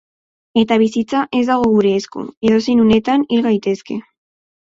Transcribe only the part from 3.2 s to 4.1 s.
hil gaitezke.